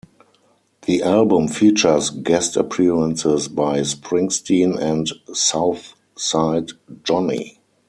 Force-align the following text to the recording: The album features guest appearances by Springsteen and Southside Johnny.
The 0.87 1.03
album 1.03 1.47
features 1.47 2.09
guest 2.09 2.57
appearances 2.57 3.47
by 3.47 3.81
Springsteen 3.81 4.75
and 4.79 5.07
Southside 5.37 6.71
Johnny. 7.03 7.59